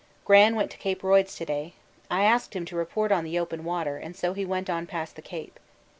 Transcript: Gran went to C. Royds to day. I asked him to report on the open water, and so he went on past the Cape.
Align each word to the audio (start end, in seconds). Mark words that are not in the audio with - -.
Gran 0.25 0.55
went 0.55 0.71
to 0.71 0.81
C. 0.81 0.95
Royds 0.99 1.35
to 1.37 1.45
day. 1.45 1.73
I 2.09 2.23
asked 2.23 2.55
him 2.55 2.65
to 2.65 2.75
report 2.75 3.11
on 3.11 3.23
the 3.23 3.37
open 3.37 3.63
water, 3.63 3.97
and 3.97 4.15
so 4.15 4.33
he 4.33 4.45
went 4.45 4.67
on 4.67 4.87
past 4.87 5.15
the 5.15 5.21
Cape. 5.21 5.59